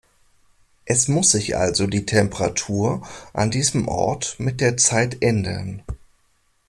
Es 0.85 1.07
muss 1.07 1.29
sich 1.29 1.55
also 1.57 1.85
die 1.85 2.07
Temperatur 2.07 3.07
an 3.33 3.51
diesem 3.51 3.87
Ort 3.87 4.35
mit 4.39 4.59
der 4.59 4.75
Zeit 4.75 5.21
ändern. 5.21 5.83